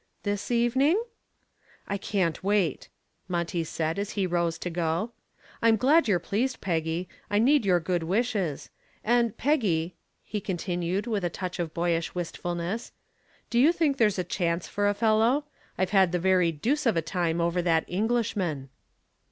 [0.23, 0.99] "This evening?"
[1.87, 2.89] "I can't wait,"
[3.27, 5.11] Monty said as he rose to go.
[5.61, 8.71] "I'm glad you're pleased, Peggy; I need your good wishes.
[9.03, 9.93] And, Peggy,"
[10.23, 12.93] he continued, with a touch of boyish wistfulness,
[13.51, 15.45] "do you think there's a chance for a fellow?
[15.77, 18.69] I've had the very deuce of a time over that Englishman."